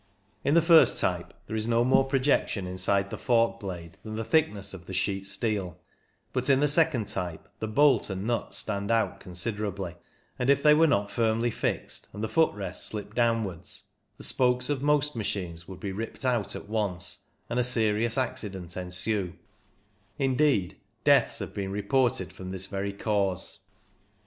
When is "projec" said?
2.07-2.47